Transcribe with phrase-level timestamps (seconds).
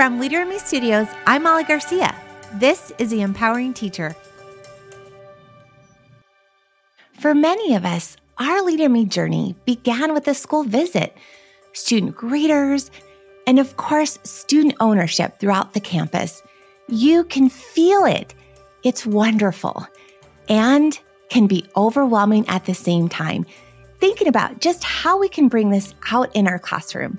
[0.00, 2.16] From Leader in Me Studios, I'm Molly Garcia.
[2.54, 4.16] This is The Empowering Teacher.
[7.18, 11.14] For many of us, our Leader in Me journey began with a school visit,
[11.74, 12.88] student greeters,
[13.46, 16.42] and of course, student ownership throughout the campus.
[16.88, 18.34] You can feel it.
[18.82, 19.86] It's wonderful
[20.48, 20.98] and
[21.28, 23.44] can be overwhelming at the same time.
[23.98, 27.18] Thinking about just how we can bring this out in our classroom.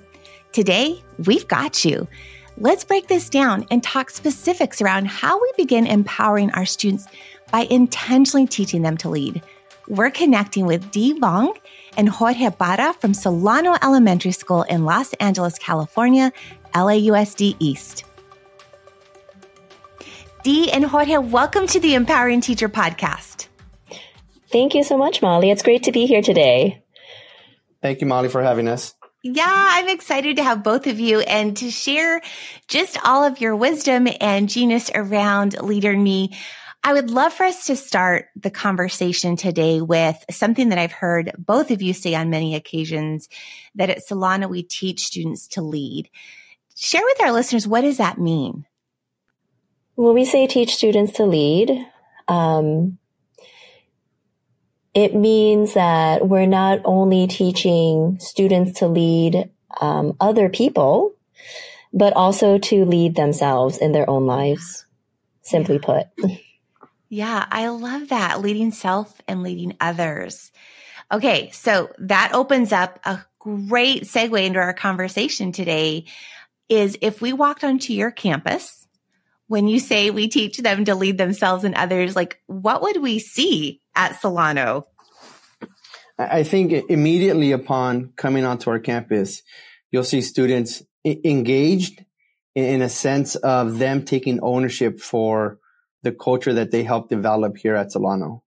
[0.51, 2.07] Today, we've got you.
[2.61, 7.07] Let's break this down and talk specifics around how we begin empowering our students
[7.51, 9.41] by intentionally teaching them to lead.
[9.87, 11.57] We're connecting with Dee Vuong
[11.97, 16.31] and Jorge Parra from Solano Elementary School in Los Angeles, California,
[16.75, 18.03] LAUSD East.
[20.43, 23.47] Dee and Jorge, welcome to the Empowering Teacher Podcast.
[24.51, 25.49] Thank you so much, Molly.
[25.49, 26.83] It's great to be here today.
[27.81, 28.93] Thank you, Molly, for having us.
[29.23, 32.21] Yeah, I'm excited to have both of you and to share
[32.67, 36.35] just all of your wisdom and genius around Leader Me.
[36.83, 41.33] I would love for us to start the conversation today with something that I've heard
[41.37, 43.29] both of you say on many occasions
[43.75, 46.09] that at Solano we teach students to lead.
[46.75, 48.65] Share with our listeners what does that mean?
[49.93, 51.69] When we say teach students to lead,
[52.27, 52.97] um,
[54.93, 61.15] it means that we're not only teaching students to lead um, other people,
[61.93, 64.85] but also to lead themselves in their own lives,
[65.41, 66.07] simply put.
[67.09, 68.41] Yeah, I love that.
[68.41, 70.51] Leading self and leading others.
[71.11, 76.05] Okay, so that opens up a great segue into our conversation today
[76.69, 78.80] is if we walked onto your campus,
[79.51, 83.19] when you say we teach them to lead themselves and others, like what would we
[83.19, 84.87] see at Solano?
[86.17, 89.41] I think immediately upon coming onto our campus,
[89.91, 92.05] you'll see students engaged
[92.55, 95.59] in a sense of them taking ownership for
[96.01, 98.43] the culture that they help develop here at Solano.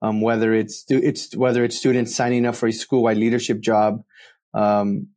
[0.00, 4.02] Um, whether it's, it's, whether it's students signing up for a school-wide leadership job,
[4.54, 5.08] um,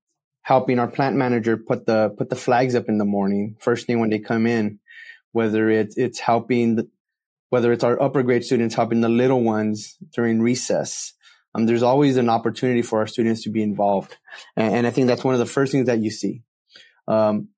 [0.42, 4.02] helping our plant manager put the, put the flags up in the morning, first thing
[4.02, 4.81] when they come in,
[5.32, 6.90] whether it's, it's helping the,
[7.50, 11.14] whether it's our upper grade students helping the little ones during recess.
[11.54, 14.18] Um, there's always an opportunity for our students to be involved.
[14.56, 16.44] And, and I think that's one of the first things that you see.
[17.08, 17.50] Um,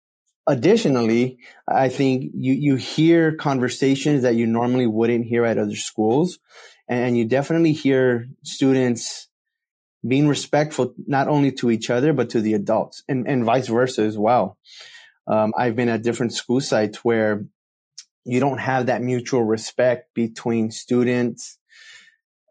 [0.47, 6.39] additionally, I think you, you hear conversations that you normally wouldn't hear at other schools.
[6.87, 9.29] And you definitely hear students
[10.05, 14.01] being respectful, not only to each other, but to the adults and, and vice versa
[14.01, 14.57] as well.
[15.27, 17.45] Um, I've been at different school sites where
[18.25, 21.57] you don't have that mutual respect between students,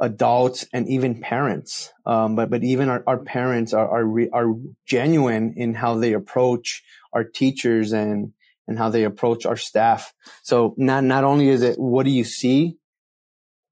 [0.01, 1.93] adults, and even parents.
[2.05, 4.55] Um, but but even our, our parents are are, re, are
[4.87, 8.33] genuine in how they approach our teachers and
[8.69, 10.15] and how they approach our staff.
[10.43, 12.79] So not not only is it what do you see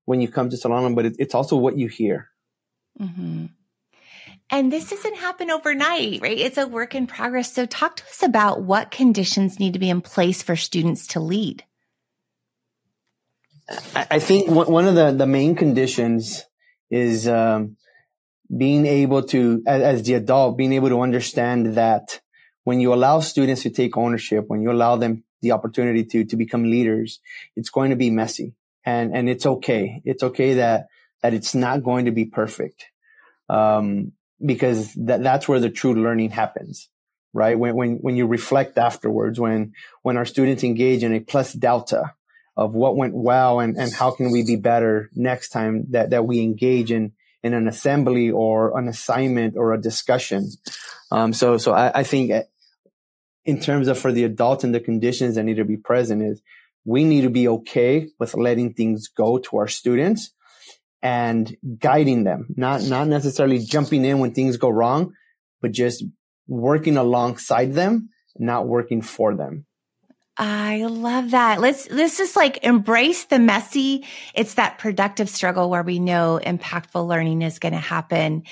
[0.04, 2.30] when you come to Solano, but it, it's also what you hear.
[3.00, 3.46] Mm-hmm.
[4.52, 6.36] And this doesn't happen overnight, right?
[6.36, 7.52] It's a work in progress.
[7.52, 11.20] So talk to us about what conditions need to be in place for students to
[11.20, 11.62] lead.
[13.94, 16.44] I think one of the, the main conditions
[16.91, 17.76] is um,
[18.56, 22.20] being able to, as, as, the adult, being able to understand that
[22.64, 26.36] when you allow students to take ownership, when you allow them the opportunity to to
[26.36, 27.20] become leaders,
[27.56, 28.54] it's going to be messy,
[28.84, 30.03] and and it's okay.
[30.04, 30.88] It's okay that
[31.22, 32.86] that it's not going to be perfect,
[33.48, 34.12] um,
[34.44, 36.88] because that that's where the true learning happens
[37.32, 37.59] right?
[37.59, 42.14] When, when, when you reflect afterwards, when, when our students engage in a plus delta,
[42.60, 46.26] of what went well and, and how can we be better next time that, that
[46.26, 47.10] we engage in,
[47.43, 50.47] in an assembly or an assignment or a discussion.
[51.10, 52.31] Um, so, so I, I think
[53.47, 56.43] in terms of for the adults and the conditions that need to be present is
[56.84, 60.31] we need to be okay with letting things go to our students
[61.00, 65.15] and guiding them, not, not necessarily jumping in when things go wrong,
[65.62, 66.04] but just
[66.47, 69.65] working alongside them, not working for them.
[70.42, 71.60] I love that.
[71.60, 74.07] Let's let's just like embrace the messy.
[74.34, 78.45] It's that productive struggle where we know impactful learning is going to happen,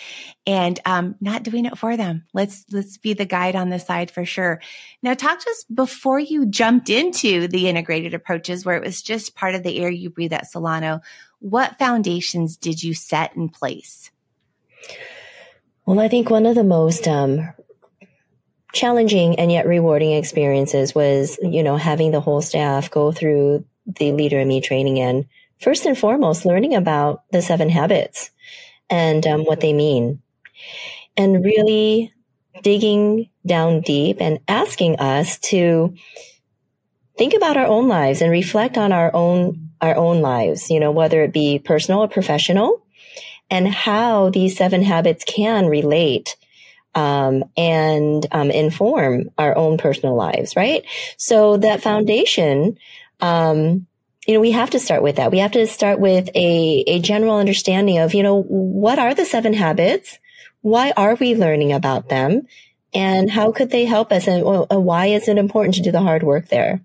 [0.47, 2.27] and um, not doing it for them.
[2.35, 4.61] Let's let's be the guide on the side for sure.
[5.03, 9.35] Now, talk to us before you jumped into the integrated approaches, where it was just
[9.35, 11.01] part of the air you breathe at Solano.
[11.39, 14.11] What foundations did you set in place?
[15.87, 17.49] Well, I think one of the most um,
[18.73, 24.13] challenging and yet rewarding experiences was, you know, having the whole staff go through the
[24.13, 25.27] Leader in Me training and
[25.61, 28.31] first and foremost, learning about the seven habits
[28.91, 30.21] and um, what they mean.
[31.17, 32.13] And really
[32.63, 35.95] digging down deep and asking us to
[37.17, 40.91] think about our own lives and reflect on our own our own lives, you know,
[40.91, 42.85] whether it be personal or professional,
[43.49, 46.37] and how these seven habits can relate
[46.95, 50.85] um, and um, inform our own personal lives, right?
[51.17, 52.79] So that foundation,
[53.21, 53.87] um,
[54.27, 55.31] you know, we have to start with that.
[55.31, 59.25] We have to start with a, a general understanding of, you know, what are the
[59.25, 60.19] seven habits?
[60.61, 62.47] Why are we learning about them?
[62.95, 64.27] And how could they help us?
[64.27, 66.81] And why is it important to do the hard work there?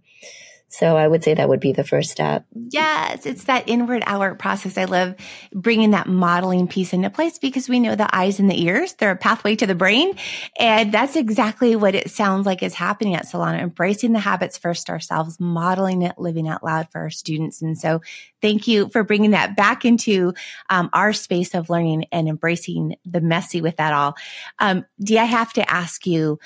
[0.74, 2.48] So I would say that would be the first step.
[2.72, 4.76] Yes, it's that inward outward process.
[4.76, 5.14] I love
[5.54, 9.12] bringing that modeling piece into place because we know the eyes and the ears, they're
[9.12, 10.16] a pathway to the brain.
[10.58, 14.90] And that's exactly what it sounds like is happening at Solano, embracing the habits first
[14.90, 17.62] ourselves, modeling it, living out loud for our students.
[17.62, 18.02] And so
[18.42, 20.34] thank you for bringing that back into
[20.72, 24.16] um, our space of learning and embracing the messy with that all.
[24.58, 26.40] Um, do I have to ask you,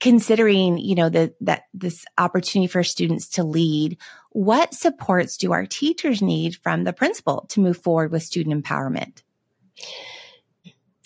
[0.00, 3.98] considering, you know, the, that this opportunity for students to lead,
[4.30, 9.22] what supports do our teachers need from the principal to move forward with student empowerment?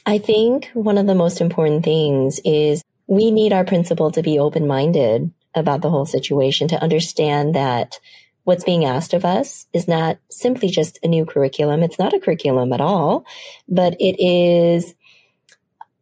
[0.07, 4.39] I think one of the most important things is we need our principal to be
[4.39, 7.99] open minded about the whole situation, to understand that
[8.45, 11.83] what's being asked of us is not simply just a new curriculum.
[11.83, 13.25] It's not a curriculum at all,
[13.69, 14.95] but it is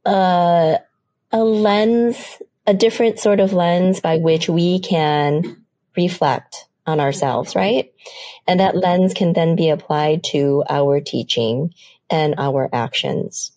[0.05, 0.79] a,
[1.33, 5.65] a lens a different sort of lens by which we can
[5.97, 7.91] reflect on ourselves, right?
[8.47, 11.73] And that lens can then be applied to our teaching
[12.11, 13.53] and our actions.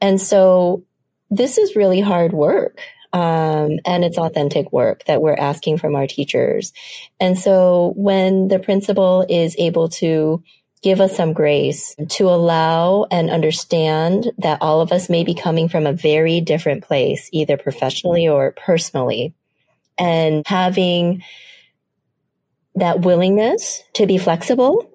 [0.00, 0.82] And so
[1.30, 2.80] this is really hard work.
[3.12, 6.72] Um, and it's authentic work that we're asking from our teachers.
[7.20, 10.42] And so when the principal is able to
[10.84, 15.66] give us some grace to allow and understand that all of us may be coming
[15.66, 19.34] from a very different place, either professionally or personally.
[19.96, 21.22] And having
[22.74, 24.90] that willingness to be flexible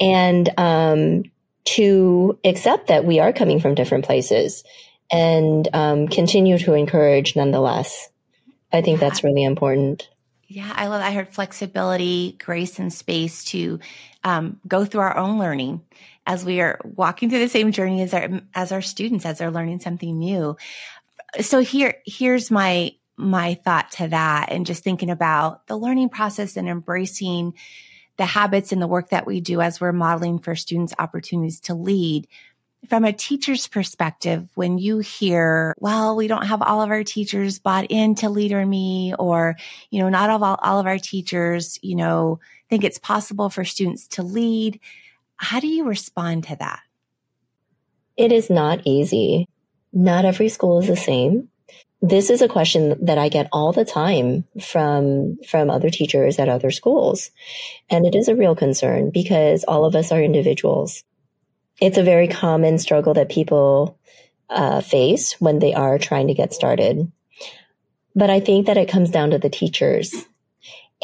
[0.00, 1.22] and um,
[1.66, 4.64] to accept that we are coming from different places
[5.12, 8.08] and um, continue to encourage nonetheless.
[8.72, 10.08] I think that's really important.
[10.48, 11.02] Yeah, I love.
[11.02, 13.78] I heard flexibility, grace, and space to
[14.24, 15.82] um, go through our own learning
[16.26, 19.50] as we are walking through the same journey as our as our students as they're
[19.50, 20.56] learning something new.
[21.40, 26.56] So here here's my my thought to that, and just thinking about the learning process
[26.56, 27.54] and embracing
[28.16, 31.74] the habits and the work that we do as we're modeling for students opportunities to
[31.74, 32.26] lead
[32.88, 37.58] from a teacher's perspective, when you hear, well, we don't have all of our teachers
[37.58, 39.56] bought into Leader Me, or,
[39.90, 44.08] you know, not all, all of our teachers, you know, think it's possible for students
[44.08, 44.80] to lead,
[45.36, 46.80] how do you respond to that?
[48.16, 49.48] It is not easy.
[49.92, 51.48] Not every school is the same.
[52.02, 56.48] This is a question that I get all the time from, from other teachers at
[56.48, 57.30] other schools.
[57.88, 61.02] And it is a real concern because all of us are individuals
[61.80, 63.98] it's a very common struggle that people
[64.48, 67.10] uh, face when they are trying to get started.
[68.14, 70.14] But I think that it comes down to the teachers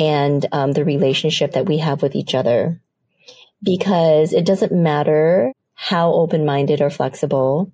[0.00, 2.80] and um, the relationship that we have with each other.
[3.62, 7.70] Because it doesn't matter how open minded or flexible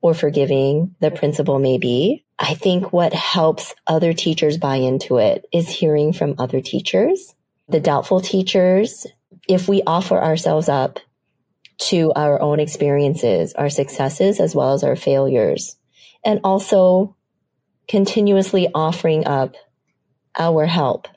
[0.00, 2.24] or forgiving the principal may be.
[2.38, 7.34] I think what helps other teachers buy into it is hearing from other teachers.
[7.68, 9.06] The doubtful teachers,
[9.48, 10.98] if we offer ourselves up
[11.78, 15.76] to our own experiences, our successes as well as our failures,
[16.24, 17.16] and also
[17.86, 19.56] continuously offering up
[20.38, 21.08] our help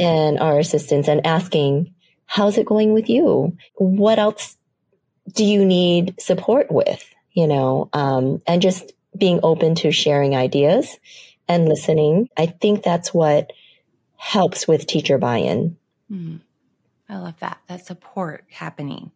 [0.00, 1.94] and our assistance and asking,
[2.26, 3.56] how's it going with you?
[3.74, 4.56] What else
[5.32, 7.04] do you need support with?
[7.32, 10.98] You know, um, and just being open to sharing ideas
[11.48, 12.28] and listening.
[12.36, 13.52] I think that's what
[14.16, 15.76] helps with teacher buy-in.
[16.10, 16.40] Mm.
[17.08, 17.58] I love that.
[17.68, 19.10] That support happening.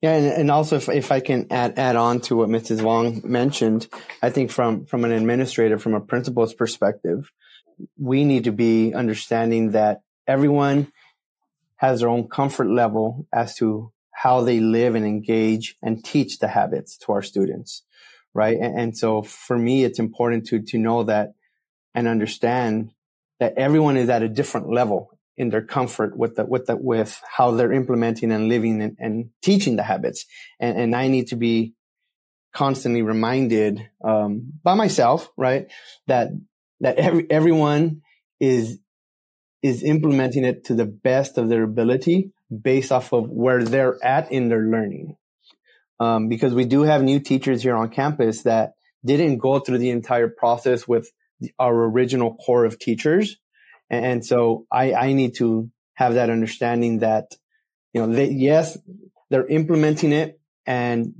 [0.00, 2.82] Yeah, and, and also if, if I can add add on to what Mrs.
[2.82, 3.88] Wong mentioned,
[4.22, 7.30] I think from from an administrator, from a principal's perspective,
[7.98, 10.92] we need to be understanding that everyone
[11.76, 16.48] has their own comfort level as to how they live and engage and teach the
[16.48, 17.82] habits to our students,
[18.32, 18.56] right?
[18.56, 21.34] And, and so for me, it's important to to know that
[21.94, 22.90] and understand
[23.40, 27.20] that everyone is at a different level in their comfort with the, with the, with
[27.28, 30.26] how they're implementing and living and, and teaching the habits.
[30.60, 31.74] And, and I need to be
[32.52, 35.66] constantly reminded, um, by myself, right?
[36.06, 36.28] That,
[36.84, 38.02] that every, everyone
[38.40, 38.78] is,
[39.62, 42.30] is implementing it to the best of their ability
[42.62, 45.16] based off of where they're at in their learning.
[45.98, 49.90] Um, because we do have new teachers here on campus that didn't go through the
[49.90, 51.10] entire process with
[51.58, 53.36] our original core of teachers.
[53.88, 57.32] And so I, I need to have that understanding that,
[57.94, 58.76] you know, they, yes,
[59.30, 61.14] they're implementing it and,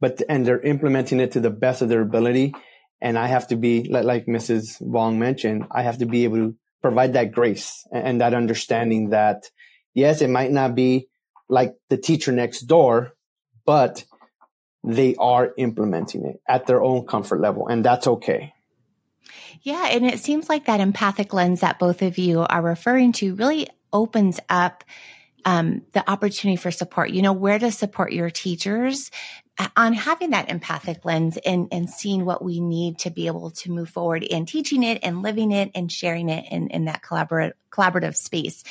[0.00, 2.54] but, and they're implementing it to the best of their ability.
[3.02, 4.80] And I have to be, like Mrs.
[4.80, 9.50] Wong mentioned, I have to be able to provide that grace and that understanding that,
[9.92, 11.08] yes, it might not be
[11.48, 13.12] like the teacher next door,
[13.66, 14.04] but
[14.84, 17.66] they are implementing it at their own comfort level.
[17.66, 18.54] And that's okay.
[19.62, 19.88] Yeah.
[19.90, 23.66] And it seems like that empathic lens that both of you are referring to really
[23.92, 24.84] opens up
[25.44, 27.10] um, the opportunity for support.
[27.10, 29.10] You know, where to support your teachers
[29.58, 33.50] Uh, on having that empathic lens and, and seeing what we need to be able
[33.50, 37.02] to move forward in teaching it and living it and sharing it in, in that
[37.02, 38.64] collaborative collaborative space.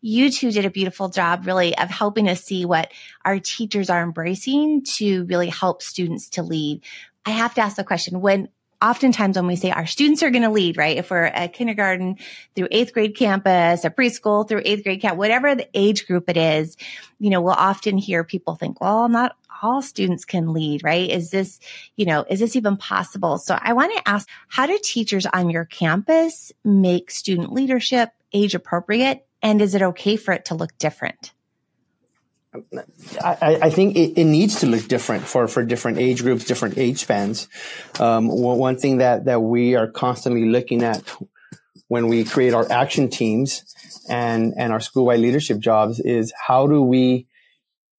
[0.00, 2.92] You two did a beautiful job really of helping us see what
[3.24, 6.82] our teachers are embracing to really help students to lead.
[7.26, 8.48] I have to ask the question when
[8.80, 10.96] oftentimes when we say our students are going to lead, right?
[10.96, 12.16] If we're a kindergarten
[12.54, 16.36] through eighth grade campus, a preschool through eighth grade camp, whatever the age group it
[16.36, 16.76] is,
[17.18, 21.10] you know, we'll often hear people think, well, not all students can lead, right?
[21.10, 21.58] Is this,
[21.96, 23.38] you know, is this even possible?
[23.38, 28.54] So I want to ask, how do teachers on your campus make student leadership age
[28.54, 29.26] appropriate?
[29.42, 31.32] And is it okay for it to look different?
[33.22, 36.78] I, I, think it, it, needs to look different for, for different age groups, different
[36.78, 37.46] age spans.
[38.00, 41.02] Um, one thing that, that we are constantly looking at
[41.88, 43.64] when we create our action teams
[44.08, 47.26] and, and our school-wide leadership jobs is how do we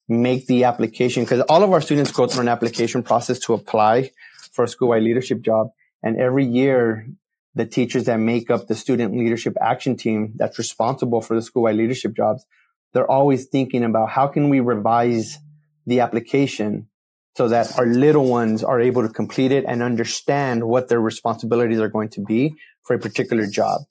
[0.08, 1.24] make the application?
[1.24, 4.12] Because all of our students go through an application process to apply
[4.52, 5.70] for a school-wide leadership job.
[6.02, 7.08] And every year,
[7.54, 11.76] the teachers that make up the student leadership action team that's responsible for the school-wide
[11.76, 12.46] leadership jobs
[12.94, 15.38] they're always thinking about how can we revise
[15.86, 16.88] the application
[17.36, 21.80] so that our little ones are able to complete it and understand what their responsibilities
[21.80, 23.82] are going to be for a particular job.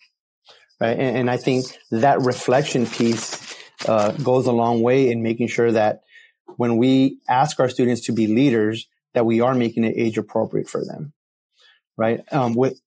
[0.80, 0.98] Right.
[0.98, 5.72] And, and I think that reflection piece uh, goes a long way in making sure
[5.72, 6.00] that
[6.56, 10.68] when we ask our students to be leaders, that we are making it age appropriate
[10.68, 11.12] for them.
[11.96, 12.20] Right.
[12.32, 12.80] Um, with,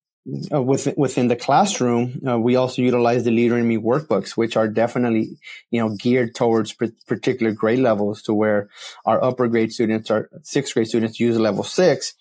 [0.54, 4.56] uh, within, within the classroom, uh, we also utilize the Leader in Me workbooks, which
[4.56, 5.38] are definitely,
[5.72, 6.76] you know, geared towards
[7.08, 8.70] particular grade levels to where
[9.06, 12.14] our upper grade students, our sixth grade students use level six,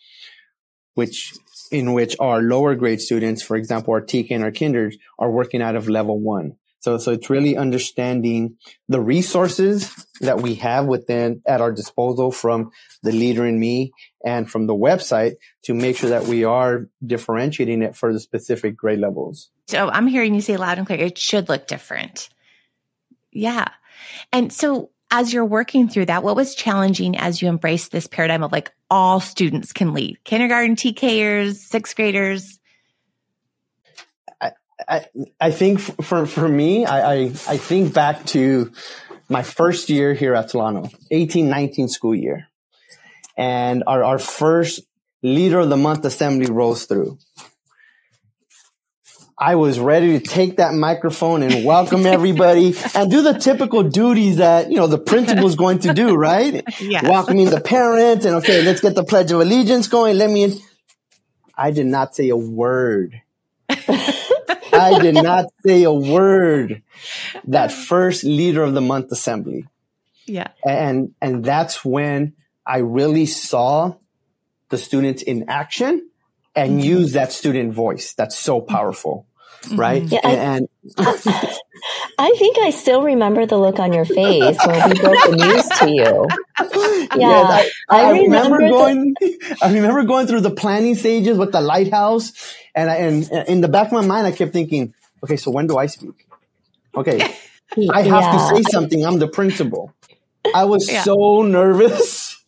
[0.94, 1.34] which
[1.70, 5.62] in which our lower grade students, for example, our TK and our kinders are working
[5.62, 6.56] out of level one.
[6.80, 8.56] So, so it's really understanding
[8.88, 12.72] the resources that we have within at our disposal from
[13.02, 13.92] the leader in me
[14.24, 15.34] and from the website
[15.64, 19.50] to make sure that we are differentiating it for the specific grade levels.
[19.68, 22.28] So I'm hearing you say loud and clear, it should look different.
[23.30, 23.68] Yeah.
[24.32, 28.42] And so as you're working through that, what was challenging as you embraced this paradigm
[28.42, 32.59] of like all students can lead kindergarten TKers, sixth graders?
[34.90, 35.06] I,
[35.40, 37.16] I think for, for me, I, I,
[37.48, 38.72] I think back to
[39.28, 42.48] my first year here at Solano, 18, 19 school year.
[43.36, 44.80] And our, our first
[45.22, 47.18] leader of the month assembly rolls through.
[49.38, 54.38] I was ready to take that microphone and welcome everybody and do the typical duties
[54.38, 56.64] that, you know, the principal is going to do, right?
[56.80, 57.04] Yes.
[57.04, 60.18] Welcoming the parents and okay, let's get the pledge of allegiance going.
[60.18, 60.52] Let me in.
[61.56, 63.22] I did not say a word.
[64.80, 66.82] I did not say a word
[67.44, 69.66] that first leader of the month assembly.
[70.26, 70.48] Yeah.
[70.64, 72.34] And, and that's when
[72.66, 73.94] I really saw
[74.68, 76.08] the students in action
[76.54, 76.88] and mm-hmm.
[76.88, 78.14] use that student voice.
[78.14, 79.26] That's so powerful.
[79.62, 79.76] Mm-hmm.
[79.80, 80.02] Right.
[80.02, 81.58] Yeah, and, I,
[82.18, 85.68] I, think I still remember the look on your face when we broke the news
[85.78, 86.26] to you.
[87.16, 87.26] Yeah.
[87.28, 91.50] I, I, I, remember, remember going, the- I remember going through the planning stages with
[91.50, 92.32] the lighthouse
[92.74, 95.66] and I, and in the back of my mind, I kept thinking, okay, so when
[95.66, 96.26] do I speak?
[96.94, 97.20] Okay.
[97.90, 98.32] I have yeah.
[98.32, 99.04] to say something.
[99.04, 99.94] I'm the principal.
[100.54, 101.02] I was yeah.
[101.02, 102.42] so nervous.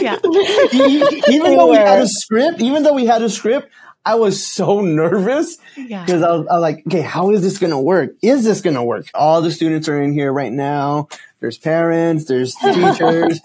[0.00, 0.16] yeah.
[0.24, 3.70] even though we had a script, even though we had a script,
[4.04, 6.04] I was so nervous because yeah.
[6.26, 8.10] I, was, I was like, okay, how is this going to work?
[8.20, 9.06] Is this going to work?
[9.14, 11.08] All the students are in here right now.
[11.40, 13.40] There's parents, there's teachers.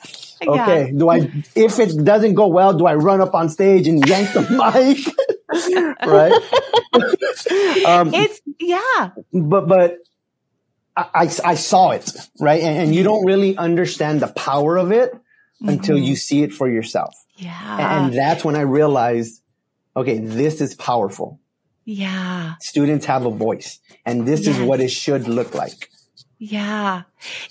[0.46, 0.88] Okay.
[0.88, 0.98] Yeah.
[0.98, 4.34] Do I, if it doesn't go well, do I run up on stage and yank
[4.34, 5.38] the mic?
[5.68, 6.32] Right?
[7.86, 9.12] um, it's, yeah.
[9.34, 9.98] But, but
[10.96, 12.62] I, I, saw it, right?
[12.62, 15.70] And, and, you don't really understand the power of it mm-hmm.
[15.70, 17.16] until you see it for yourself.
[17.38, 18.06] Yeah.
[18.06, 19.42] And that's when I realized,
[19.96, 21.40] okay, this is powerful.
[21.86, 22.56] Yeah.
[22.60, 24.58] Students have a voice and this yes.
[24.58, 25.90] is what it should look like.
[26.42, 27.02] Yeah.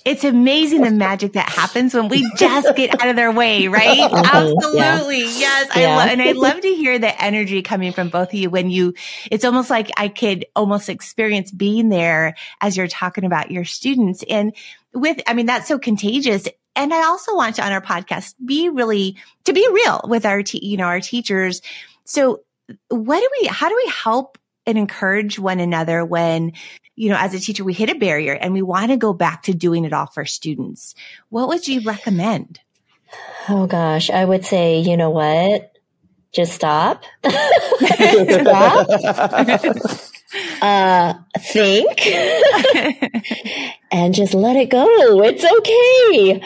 [0.03, 3.99] It's amazing the magic that happens when we just get out of their way, right?
[4.09, 4.25] Mhm.
[4.25, 5.19] Absolutely.
[5.39, 5.69] Yes.
[5.75, 5.95] I Yeah.
[5.97, 8.95] love, and I love to hear the energy coming from both of you when you,
[9.29, 14.23] it's almost like I could almost experience being there as you're talking about your students.
[14.27, 14.55] And
[14.95, 16.47] with, I mean, that's so contagious.
[16.75, 20.41] And I also want to on our podcast be really, to be real with our,
[20.41, 21.61] te- you know, our teachers.
[22.05, 22.41] So
[22.87, 24.39] what do we, how do we help
[24.69, 26.53] and encourage one another when
[26.99, 29.43] you know, as a teacher, we hit a barrier and we want to go back
[29.43, 30.95] to doing it all for students.
[31.29, 32.59] What would you recommend?
[33.47, 35.71] Oh gosh, I would say, you know what?
[36.33, 37.03] Just stop.
[37.25, 38.87] stop.
[40.61, 42.05] Uh, think
[43.91, 45.23] and just let it go.
[45.23, 46.43] It's okay.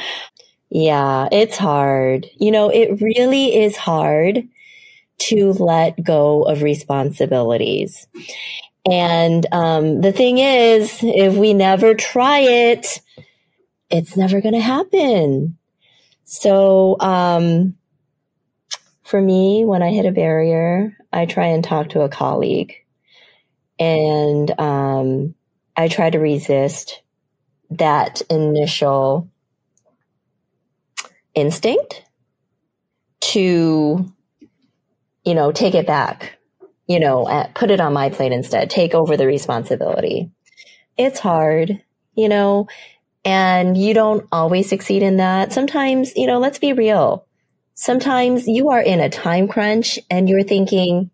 [0.70, 2.28] Yeah, it's hard.
[2.38, 4.48] You know, it really is hard
[5.30, 8.08] to let go of responsibilities.
[8.90, 13.02] And um, the thing is, if we never try it,
[13.90, 15.58] it's never going to happen.
[16.26, 17.76] So, um,
[19.04, 22.74] for me, when I hit a barrier, I try and talk to a colleague.
[23.80, 25.36] And um,
[25.78, 27.02] I try to resist
[27.70, 29.30] that initial
[31.36, 32.04] instinct
[33.22, 34.13] to,
[35.26, 36.38] you know, take it back,
[36.88, 40.32] you know, uh, put it on my plate instead, take over the responsibility.
[40.98, 41.82] It's hard,
[42.16, 42.68] you know,
[43.26, 45.54] and you don't always succeed in that.
[45.54, 47.26] Sometimes, you know, let's be real.
[47.74, 51.10] Sometimes you are in a time crunch and you're thinking,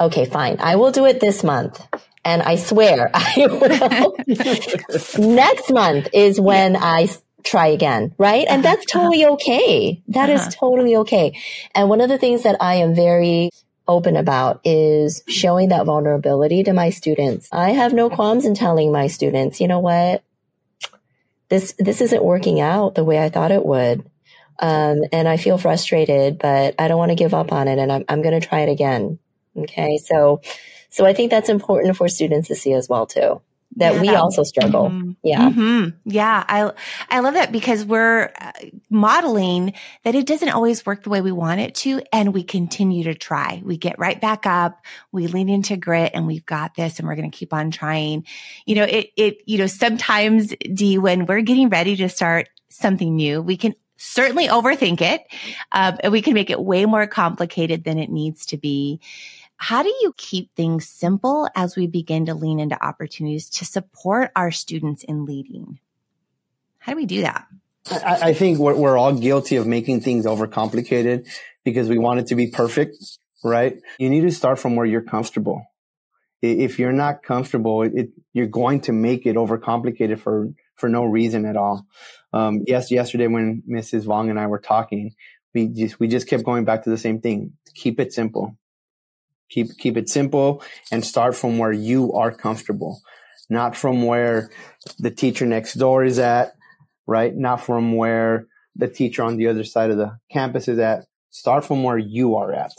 [0.00, 1.80] okay, fine, I will do it this month.
[2.24, 4.16] And I swear I will.
[5.34, 7.08] Next month is when I
[7.44, 8.46] try again, right?
[8.48, 10.02] And that's totally okay.
[10.08, 10.50] That is Uh-huh.
[10.52, 11.36] totally okay.
[11.74, 13.50] And one of the things that I am very
[13.88, 17.48] open about is showing that vulnerability to my students.
[17.52, 20.22] I have no qualms in telling my students, you know what?
[21.48, 24.08] This, this isn't working out the way I thought it would.
[24.60, 27.90] Um, and I feel frustrated, but I don't want to give up on it and
[27.90, 29.18] I'm, I'm going to try it again.
[29.56, 29.98] Okay.
[29.98, 30.42] So,
[30.90, 33.40] so I think that's important for students to see as well too,
[33.76, 34.90] that we also struggle.
[34.90, 35.16] Mhm.
[35.22, 35.48] Yeah.
[35.48, 35.94] Mhm.
[36.04, 36.44] Yeah.
[36.48, 36.72] I,
[37.08, 38.52] I love that because we're uh,
[38.90, 42.02] modeling that it doesn't always work the way we want it to.
[42.12, 43.62] And we continue to try.
[43.64, 44.80] We get right back up.
[45.12, 48.26] We lean into grit and we've got this and we're going to keep on trying.
[48.66, 53.14] You know, it, it, you know, sometimes D, when we're getting ready to start something
[53.14, 55.22] new, we can certainly overthink it.
[55.72, 58.98] Um, and we can make it way more complicated than it needs to be.
[59.62, 64.30] How do you keep things simple as we begin to lean into opportunities to support
[64.34, 65.78] our students in leading?
[66.78, 67.46] How do we do that?
[67.90, 71.28] I, I think we're, we're all guilty of making things overcomplicated
[71.62, 72.96] because we want it to be perfect,
[73.44, 73.76] right?
[73.98, 75.62] You need to start from where you're comfortable.
[76.40, 81.44] If you're not comfortable, it, you're going to make it overcomplicated for, for no reason
[81.44, 81.86] at all.
[82.32, 84.06] Um, yes, yesterday when Mrs.
[84.06, 85.14] Wong and I were talking,
[85.52, 87.52] we just, we just kept going back to the same thing.
[87.74, 88.56] Keep it simple.
[89.50, 93.02] Keep, keep it simple and start from where you are comfortable,
[93.48, 94.50] not from where
[94.98, 96.54] the teacher next door is at,
[97.06, 97.34] right?
[97.34, 101.06] Not from where the teacher on the other side of the campus is at.
[101.30, 102.72] Start from where you are at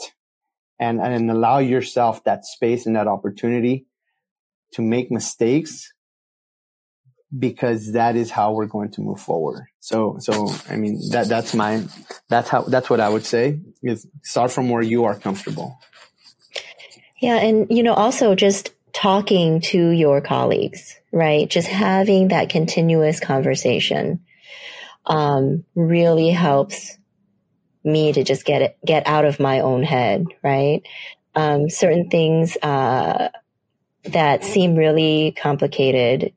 [0.78, 3.86] and, and allow yourself that space and that opportunity
[4.72, 5.92] to make mistakes
[7.38, 9.64] because that is how we're going to move forward.
[9.80, 11.84] So, so, I mean, that, that's my,
[12.28, 15.78] that's how, that's what I would say is start from where you are comfortable.
[17.22, 17.36] Yeah.
[17.36, 21.48] And, you know, also just talking to your colleagues, right?
[21.48, 24.24] Just having that continuous conversation,
[25.06, 26.98] um, really helps
[27.84, 30.82] me to just get it, get out of my own head, right?
[31.36, 33.28] Um, certain things, uh,
[34.06, 36.32] that seem really complicated,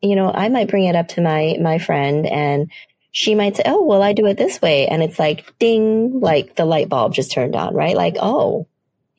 [0.00, 2.70] you know, I might bring it up to my, my friend and
[3.12, 4.88] she might say, Oh, well, I do it this way.
[4.88, 7.94] And it's like, ding, like the light bulb just turned on, right?
[7.96, 8.66] Like, Oh,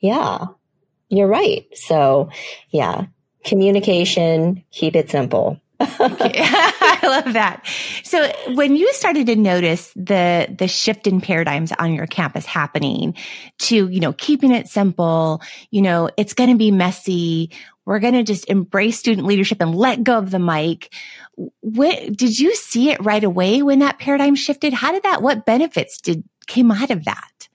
[0.00, 0.46] yeah,
[1.08, 1.66] you're right.
[1.74, 2.30] So
[2.70, 3.06] yeah,
[3.44, 5.60] communication, keep it simple.
[5.80, 6.32] okay.
[6.40, 7.66] I love that.
[8.02, 13.14] So when you started to notice the the shift in paradigms on your campus happening
[13.60, 17.50] to, you know, keeping it simple, you know, it's going to be messy.
[17.84, 20.92] We're going to just embrace student leadership and let go of the mic.
[21.60, 24.72] What did you see it right away when that paradigm shifted?
[24.72, 27.48] How did that what benefits did came out of that?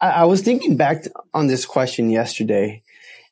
[0.00, 2.82] I, I was thinking back to, on this question yesterday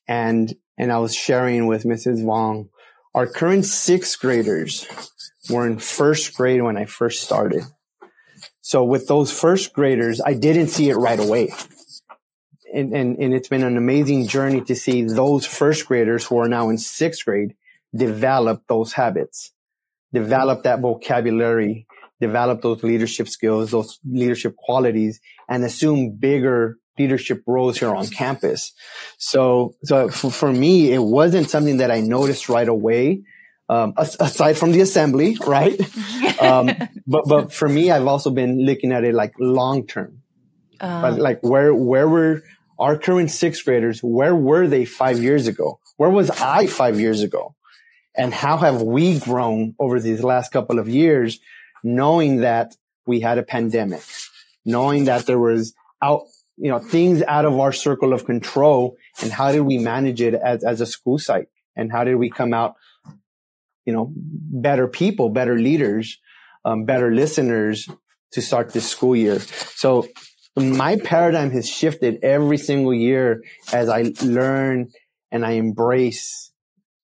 [0.06, 2.22] and, and I was sharing with Mrs.
[2.22, 2.68] Wong,
[3.14, 4.86] our current sixth graders
[5.48, 7.62] were in first grade when I first started.
[8.60, 11.52] So with those first graders, I didn't see it right away.
[12.72, 16.48] And, and, and it's been an amazing journey to see those first graders who are
[16.48, 17.54] now in sixth grade
[17.94, 19.52] develop those habits,
[20.12, 21.86] develop that vocabulary,
[22.20, 28.72] develop those leadership skills, those leadership qualities, and assume bigger leadership roles here on campus.
[29.18, 33.22] So, so for, for me, it wasn't something that I noticed right away.
[33.66, 35.80] Um, aside from the assembly, right?
[36.40, 36.70] um,
[37.06, 40.20] but, but for me, I've also been looking at it like long term,
[40.80, 42.42] uh, but like where, where were
[42.78, 44.00] our current sixth graders?
[44.00, 45.80] Where were they five years ago?
[45.96, 47.54] Where was I five years ago?
[48.14, 51.40] And how have we grown over these last couple of years,
[51.84, 52.74] knowing that
[53.06, 54.02] we had a pandemic,
[54.64, 56.22] knowing that there was out,
[56.56, 60.34] you know, things out of our circle of control and how did we manage it
[60.34, 61.48] as, as a school site?
[61.76, 62.76] And how did we come out,
[63.84, 66.18] you know, better people, better leaders,
[66.64, 67.88] um, better listeners
[68.32, 69.40] to start this school year?
[69.40, 70.08] So
[70.56, 73.42] my paradigm has shifted every single year
[73.72, 74.90] as I learn
[75.30, 76.52] and I embrace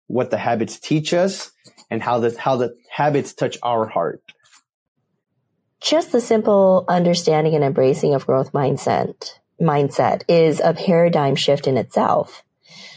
[0.08, 1.52] what the habits teach us
[1.90, 4.22] and how the, how the habits touch our heart
[5.82, 11.78] just the simple understanding and embracing of growth mindset mindset is a paradigm shift in
[11.78, 12.44] itself.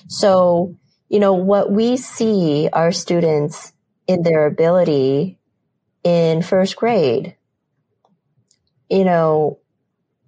[0.09, 0.77] So,
[1.09, 3.73] you know, what we see our students
[4.07, 5.39] in their ability
[6.05, 7.37] in first grade,
[8.89, 9.59] you know,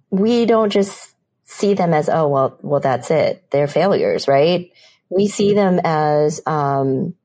[0.09, 1.15] we don't just
[1.45, 3.43] see them as, oh, well, well, that's it.
[3.51, 4.71] They're failures, right?
[5.09, 7.15] We see them as, um,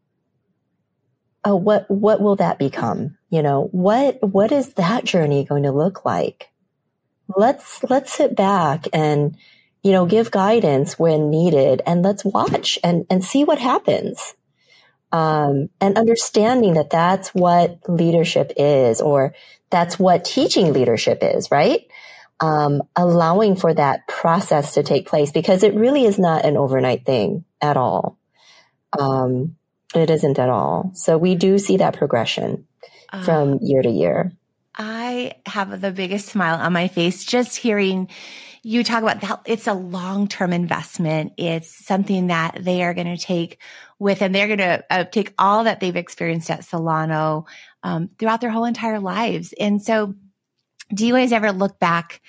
[1.44, 3.16] oh, what, what will that become?
[3.30, 6.48] You know, what, what is that journey going to look like?
[7.34, 9.36] Let's, let's sit back and,
[9.82, 14.34] you know, give guidance when needed and let's watch and, and see what happens.
[15.12, 19.34] Um, and understanding that that's what leadership is or
[19.70, 21.86] that's what teaching leadership is, right?
[22.40, 27.04] Um, allowing for that process to take place because it really is not an overnight
[27.04, 28.18] thing at all.
[28.98, 29.56] Um,
[29.94, 30.92] it isn't at all.
[30.94, 32.66] So we do see that progression
[33.12, 34.32] uh, from year to year.
[34.76, 38.08] I have the biggest smile on my face just hearing
[38.62, 39.40] you talk about that.
[39.46, 41.32] It's a long term investment.
[41.38, 43.58] It's something that they are going to take
[43.98, 44.32] with them.
[44.32, 47.46] They're going to uh, take all that they've experienced at Solano
[47.82, 49.54] um, throughout their whole entire lives.
[49.58, 50.14] And so,
[50.92, 52.20] do you guys ever look back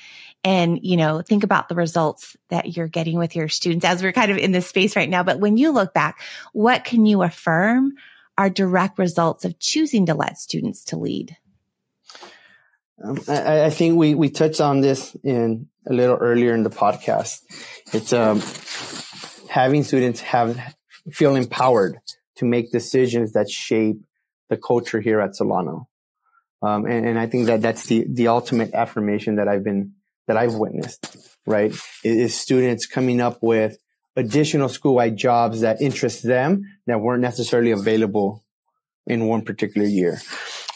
[0.44, 4.12] and you know think about the results that you're getting with your students as we're
[4.12, 5.24] kind of in this space right now.
[5.24, 6.22] But when you look back
[6.54, 7.94] what can you affirm
[8.38, 11.38] are direct results of choosing to let students to lead?
[13.04, 16.70] Um, I, I, think we we touched on this in a little earlier in the
[16.70, 17.42] podcast.
[17.94, 18.42] It's um,
[19.50, 20.76] having students have
[21.12, 21.98] feel empowered
[22.36, 23.98] to make decisions that shape
[24.50, 25.88] the culture here at solano.
[26.62, 29.94] Um, and, and, I think that that's the, the ultimate affirmation that I've been
[30.28, 33.78] that I've witnessed, right, is students coming up with
[34.16, 38.44] additional school-wide jobs that interest them that weren't necessarily available
[39.08, 40.22] in one particular year.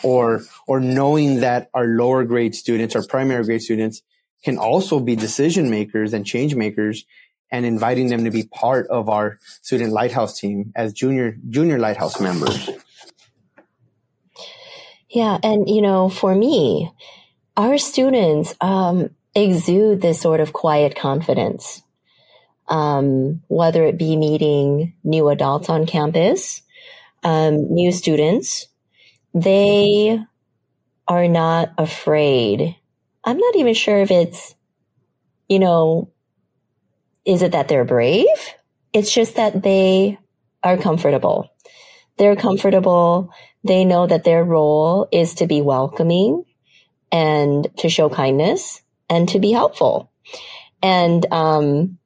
[0.04, 4.02] Or, or knowing that our lower grade students, our primary grade students
[4.44, 7.06] can also be decision makers and change makers
[7.52, 12.20] and inviting them to be part of our student lighthouse team as junior, junior lighthouse
[12.20, 12.70] members.
[15.10, 15.38] Yeah.
[15.42, 16.92] And, you know, for me,
[17.56, 21.82] our students, um, exude this sort of quiet confidence.
[22.68, 26.62] Um, whether it be meeting new adults on campus,
[27.24, 28.68] um, new students,
[29.34, 30.20] they
[31.08, 32.76] are not afraid.
[33.24, 34.56] I'm not even sure if it's,
[35.48, 36.12] you know,
[37.26, 38.26] is it that they're brave?
[38.94, 40.18] It's just that they
[40.64, 41.52] are comfortable.
[42.18, 43.32] They're comfortable.
[43.64, 46.46] They know that their role is to be welcoming
[47.12, 50.12] and to show kindness and to be helpful.
[50.82, 51.98] And, um,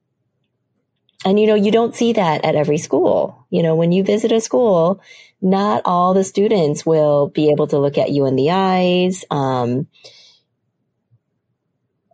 [1.24, 3.46] and you know, you don't see that at every school.
[3.50, 5.02] You know, when you visit a school,
[5.42, 9.86] not all the students will be able to look at you in the eyes, um,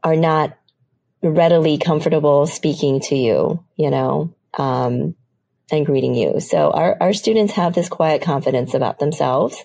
[0.03, 0.57] are not
[1.23, 5.15] readily comfortable speaking to you, you know, um,
[5.71, 6.41] and greeting you.
[6.41, 9.65] So our, our students have this quiet confidence about themselves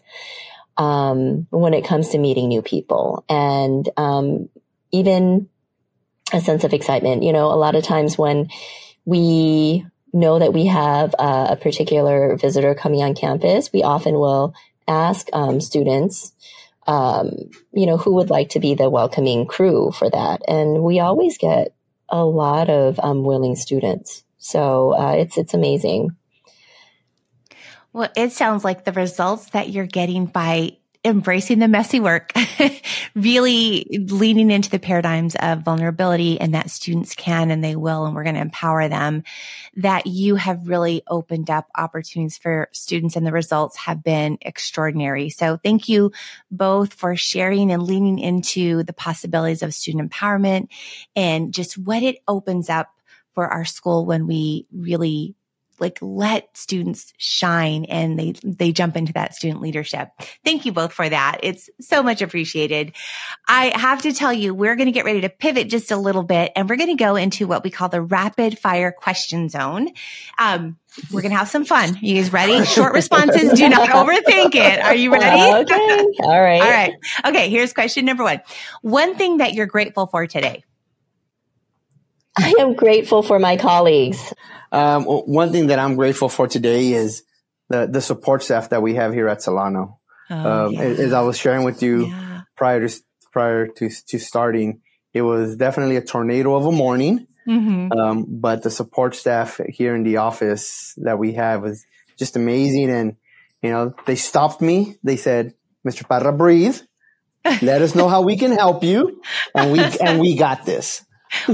[0.77, 3.23] um, when it comes to meeting new people.
[3.29, 4.49] And um,
[4.91, 5.49] even
[6.33, 7.23] a sense of excitement.
[7.23, 8.49] You know, a lot of times when
[9.05, 14.53] we know that we have a, particular visitor coming on campus, we often will
[14.87, 16.33] ask um, students,
[16.87, 17.31] um,
[17.71, 21.37] you know, who would like to be the welcoming crew for that, and we always
[21.37, 21.73] get
[22.09, 24.23] a lot of um, willing students.
[24.37, 26.15] So uh, it's it's amazing.
[27.93, 32.31] Well, it sounds like the results that you're getting by embracing the messy work,
[33.15, 38.15] really leaning into the paradigms of vulnerability and that students can and they will, and
[38.15, 39.23] we're going to empower them,
[39.75, 45.29] that you have really opened up opportunities for students and the results have been extraordinary.
[45.29, 46.11] So thank you
[46.51, 50.67] both for sharing and leaning into the possibilities of student empowerment
[51.15, 52.89] and just what it opens up
[53.33, 55.35] for our school when we really
[55.81, 60.09] like let students shine and they they jump into that student leadership.
[60.45, 61.39] Thank you both for that.
[61.43, 62.93] It's so much appreciated.
[63.47, 66.23] I have to tell you, we're going to get ready to pivot just a little
[66.23, 69.89] bit and we're going to go into what we call the rapid fire question zone.
[70.37, 70.77] Um,
[71.11, 71.97] we're going to have some fun.
[72.01, 72.63] You guys ready?
[72.65, 73.53] Short responses.
[73.53, 74.79] Do not overthink it.
[74.81, 75.63] Are you ready?
[75.63, 76.05] Okay.
[76.19, 76.61] All right.
[76.61, 76.93] All right.
[77.25, 77.49] Okay.
[77.49, 78.41] Here's question number one.
[78.81, 80.63] One thing that you're grateful for today.
[82.37, 84.33] I am grateful for my colleagues.
[84.71, 87.23] Um, one thing that I'm grateful for today is
[87.69, 89.99] the, the support staff that we have here at Solano.
[90.29, 90.81] Oh, um, yeah.
[90.81, 92.41] as, I was sharing with you yeah.
[92.55, 92.95] prior to
[93.33, 94.81] prior to to starting,
[95.13, 97.27] it was definitely a tornado of a morning.
[97.47, 97.91] Mm-hmm.
[97.91, 101.85] Um, but the support staff here in the office that we have was
[102.17, 103.17] just amazing, and
[103.61, 104.95] you know they stopped me.
[105.03, 105.53] They said,
[105.85, 106.07] "Mr.
[106.07, 106.79] Parra, breathe.
[107.61, 109.21] Let us know how we can help you,
[109.53, 111.03] and we and we got this."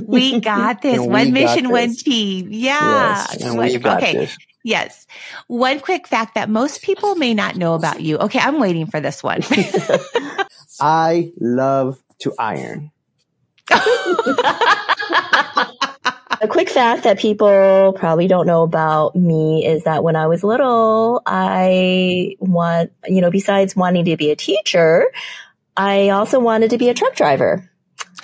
[0.05, 0.99] We got this.
[0.99, 2.49] one mission, one team.
[2.51, 3.25] Yeah.
[3.37, 4.13] Yes, okay.
[4.13, 4.37] This.
[4.63, 5.07] Yes.
[5.47, 8.17] One quick fact that most people may not know about you.
[8.17, 9.41] Okay, I'm waiting for this one.
[10.81, 12.91] I love to iron.
[16.39, 20.43] A quick fact that people probably don't know about me is that when I was
[20.43, 25.11] little, I want, you know, besides wanting to be a teacher,
[25.77, 27.67] I also wanted to be a truck driver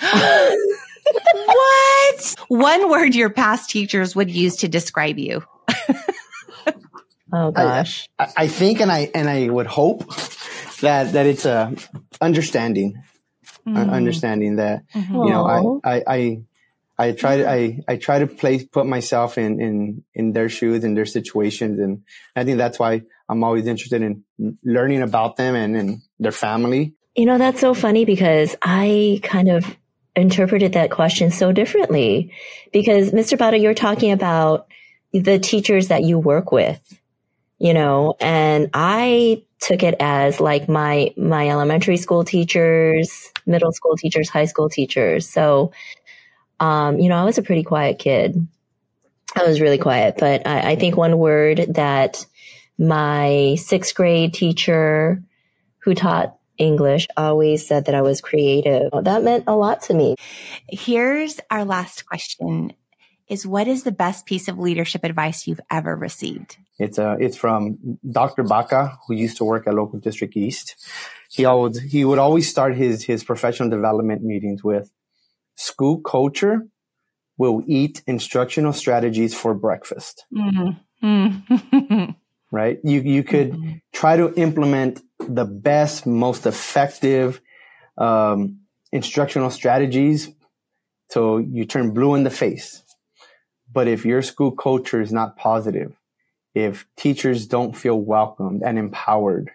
[1.12, 2.34] what?
[2.48, 5.44] One word your past teachers would use to describe you.
[7.32, 8.08] oh gosh.
[8.18, 10.06] I, I, think and I and I would hope
[10.80, 11.74] that that it's a
[12.20, 13.02] understanding.
[13.66, 13.90] Mm.
[13.90, 15.14] understanding that mm-hmm.
[15.14, 16.42] you know I, I I
[16.98, 20.84] I try to I, I try to place put myself in, in in their shoes
[20.84, 22.02] in their situations and
[22.36, 24.24] I think that's why I'm always interested in
[24.62, 26.94] learning about them and, and their family.
[27.16, 29.64] You know, that's so funny because I kind of
[30.16, 32.32] interpreted that question so differently
[32.72, 33.38] because Mr.
[33.38, 34.68] Parra, you're talking about
[35.12, 36.80] the teachers that you work with,
[37.58, 43.96] you know, and I took it as like my, my elementary school teachers, middle school
[43.96, 45.28] teachers, high school teachers.
[45.28, 45.72] So,
[46.60, 48.46] um, you know, I was a pretty quiet kid.
[49.36, 52.24] I was really quiet, but I, I think one word that
[52.78, 55.22] my sixth grade teacher
[55.78, 58.90] who taught English always said that I was creative.
[59.02, 60.16] That meant a lot to me.
[60.68, 62.72] Here's our last question
[63.28, 66.58] is what is the best piece of leadership advice you've ever received?
[66.78, 68.42] It's uh, it's from Dr.
[68.42, 70.76] Baca, who used to work at Local District East.
[71.30, 74.90] He always he would always start his his professional development meetings with
[75.56, 76.66] school culture
[77.36, 80.26] will eat instructional strategies for breakfast.
[80.32, 82.10] Mm-hmm.
[82.52, 82.78] right?
[82.84, 83.72] You you could mm-hmm.
[83.92, 87.40] try to implement the best, most effective
[87.96, 88.60] um,
[88.92, 90.32] instructional strategies
[91.10, 92.82] so you turn blue in the face.
[93.72, 95.94] But if your school culture is not positive,
[96.54, 99.50] if teachers don't feel welcomed and empowered,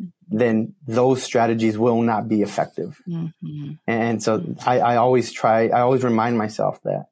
[0.00, 0.38] mm-hmm.
[0.38, 3.00] then those strategies will not be effective.
[3.08, 3.72] Mm-hmm.
[3.86, 7.06] And so I, I, always try, I always remind myself that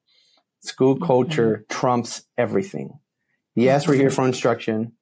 [0.60, 1.04] school mm-hmm.
[1.04, 1.78] culture mm-hmm.
[1.78, 2.98] trumps everything.
[3.54, 4.16] Yes, we're here mm-hmm.
[4.16, 4.92] for instruction.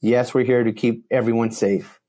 [0.00, 2.00] Yes, we're here to keep everyone safe.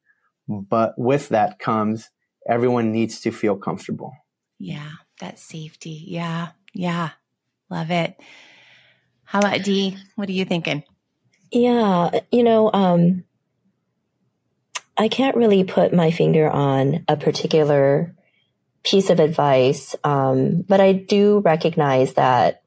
[0.47, 2.09] But with that comes
[2.47, 4.15] everyone needs to feel comfortable.
[4.57, 6.03] Yeah, that safety.
[6.07, 7.11] Yeah, yeah.
[7.69, 8.15] Love it.
[9.25, 9.97] How about Dee?
[10.15, 10.83] What are you thinking?
[11.51, 13.23] Yeah, you know, um,
[14.97, 18.15] I can't really put my finger on a particular
[18.83, 22.63] piece of advice, um, but I do recognize that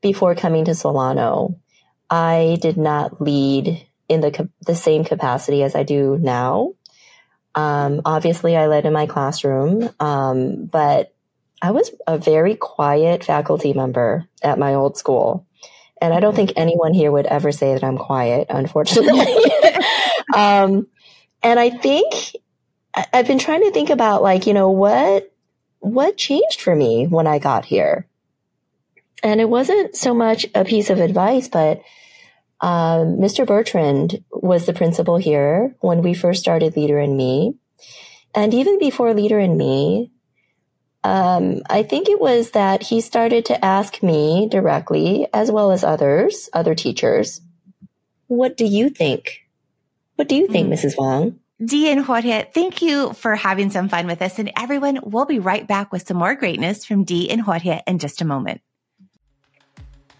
[0.00, 1.58] before coming to Solano,
[2.08, 6.72] I did not lead in the the same capacity as I do now.
[7.54, 11.12] Um, obviously, I led in my classroom, um, but
[11.62, 15.46] I was a very quiet faculty member at my old school.
[16.00, 19.36] And I don't think anyone here would ever say that I'm quiet, unfortunately.
[20.34, 20.86] um,
[21.42, 22.14] and I think
[22.94, 25.30] I've been trying to think about like, you know, what,
[25.80, 28.06] what changed for me when I got here?
[29.22, 31.82] And it wasn't so much a piece of advice, but
[32.60, 33.46] um, Mr.
[33.46, 37.54] Bertrand was the principal here when we first started Leader in Me.
[38.34, 40.12] And even before Leader in Me,
[41.02, 45.82] um, I think it was that he started to ask me directly, as well as
[45.82, 47.40] others, other teachers,
[48.26, 49.46] what do you think?
[50.16, 50.74] What do you think, mm.
[50.74, 50.98] Mrs.
[50.98, 51.40] Wong?
[51.64, 54.38] Dee and Jorge, thank you for having some fun with us.
[54.38, 57.98] And everyone, we'll be right back with some more greatness from Dee and Jorge in
[57.98, 58.60] just a moment.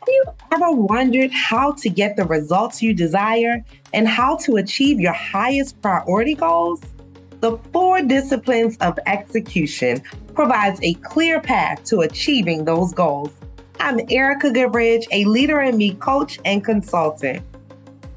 [0.01, 4.99] Have you ever wondered how to get the results you desire and how to achieve
[4.99, 6.81] your highest priority goals?
[7.41, 10.01] The four disciplines of execution
[10.35, 13.31] provides a clear path to achieving those goals.
[13.79, 17.45] I'm Erica Goodbridge, a leader in me coach and consultant.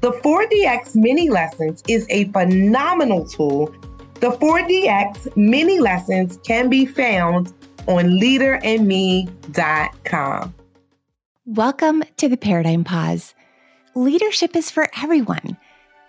[0.00, 3.74] The 4DX mini lessons is a phenomenal tool.
[4.20, 7.52] The 4DX mini lessons can be found
[7.86, 10.54] on leaderinme.com.
[11.46, 13.34] Welcome to the Paradigm Pause.
[13.94, 15.58] Leadership is for everyone.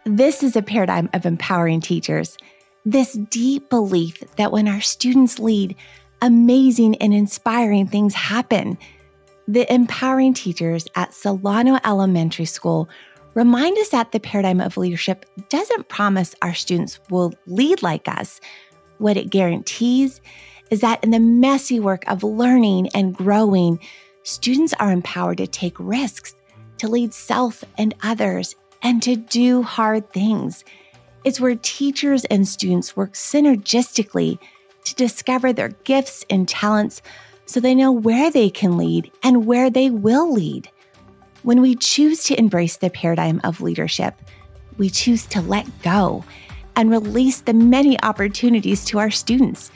[0.05, 2.37] This is a paradigm of empowering teachers.
[2.85, 5.75] This deep belief that when our students lead,
[6.21, 8.77] amazing and inspiring things happen.
[9.45, 12.87] The empowering teachers at Solano Elementary School
[13.33, 18.39] remind us that the paradigm of leadership doesn't promise our students will lead like us.
[18.99, 20.21] What it guarantees
[20.71, 23.81] is that in the messy work of learning and growing,
[24.25, 26.35] students are empowered to take risks,
[26.79, 30.65] to lead self and others, and to do hard things.
[31.23, 34.39] It's where teachers and students work synergistically
[34.83, 37.01] to discover their gifts and talents
[37.45, 40.69] so they know where they can lead and where they will lead.
[41.43, 44.19] When we choose to embrace the paradigm of leadership,
[44.77, 46.25] we choose to let go
[46.75, 49.71] and release the many opportunities to our students.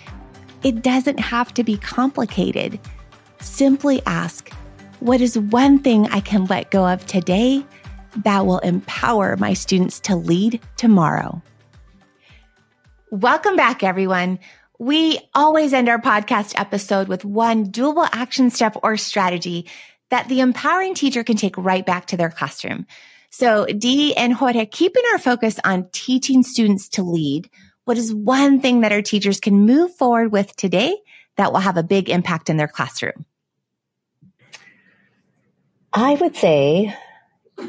[0.63, 2.79] It doesn't have to be complicated.
[3.41, 4.51] Simply ask,
[4.99, 7.65] what is one thing I can let go of today
[8.17, 11.41] that will empower my students to lead tomorrow?
[13.11, 14.39] Welcome back, everyone.
[14.77, 19.67] We always end our podcast episode with one doable action step or strategy
[20.09, 22.87] that the empowering teacher can take right back to their classroom.
[23.29, 27.49] So Vi and Jorge, keeping our focus on teaching students to lead,
[27.85, 30.97] what is one thing that our teachers can move forward with today
[31.39, 33.25] that will have a big impact in their classroom?
[35.93, 36.93] I would say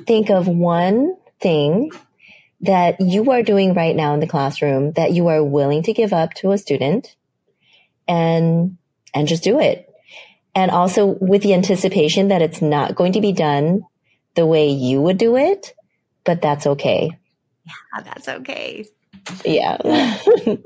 [0.08, 1.92] think of one thing
[2.62, 6.12] that you are doing right now in the classroom that you are willing to give
[6.12, 7.14] up to a student
[8.08, 8.76] and
[9.14, 9.88] and just do it
[10.56, 13.82] and also with the anticipation that it's not going to be done
[14.34, 15.74] the way you would do it,
[16.24, 17.12] but that's okay.
[17.64, 18.84] Yeah, that's okay.
[19.44, 19.78] Yeah.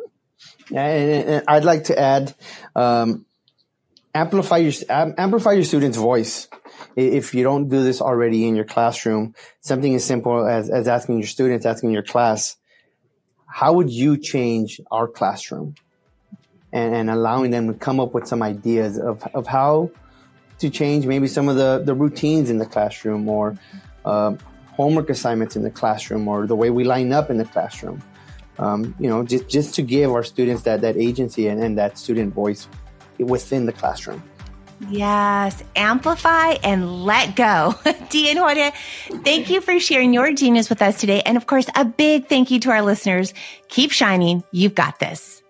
[0.81, 2.35] and, and, I'd like to add,
[2.75, 3.27] um,
[4.15, 6.49] amplify your amplify your student's voice.
[6.97, 11.19] If you don't do this already in your classroom, something as simple as, as asking
[11.19, 12.57] your students, asking your class,
[13.47, 15.75] how would you change our classroom?
[16.75, 19.91] and, and allowing them to come up with some ideas of, of how
[20.59, 23.57] to change maybe some of the, the routines in the classroom or
[24.05, 24.35] uh,
[24.73, 28.03] homework assignments in the classroom or the way we line up in the classroom.
[28.59, 31.99] Um, you know, just, just to give our students that, that agency and, and that
[31.99, 32.69] student voice
[33.19, 34.23] within the classroom.
[34.91, 37.75] Yes, amplify and let go.
[38.15, 38.71] And Jorge,
[39.25, 41.21] thank you for sharing your genius with us today.
[41.27, 43.35] And of course, a big thank you to our listeners.
[43.69, 44.45] Keep shining.
[44.53, 45.44] You've got this.